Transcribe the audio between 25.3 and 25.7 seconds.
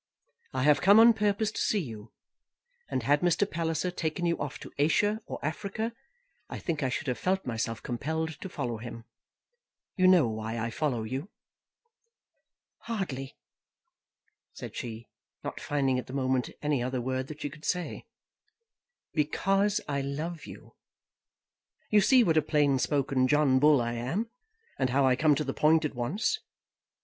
to the